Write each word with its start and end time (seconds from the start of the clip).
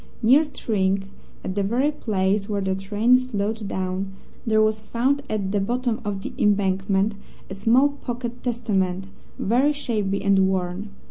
Near 0.23 0.45
Tring, 0.45 1.11
at 1.43 1.53
the 1.53 1.61
very 1.61 1.91
place 1.91 2.49
where 2.49 2.59
the 2.63 2.73
train 2.73 3.19
slowed 3.19 3.67
down, 3.67 4.13
there 4.47 4.59
was 4.59 4.81
found 4.81 5.21
at 5.29 5.51
the 5.51 5.59
bottom 5.61 6.01
of 6.03 6.23
the 6.23 6.33
embankment 6.39 7.13
a 7.51 7.53
small 7.53 7.89
pocket 7.89 8.41
Testament, 8.41 9.05
very 9.37 9.71
shabby 9.73 10.23
and 10.23 10.47
worn. 10.47 10.89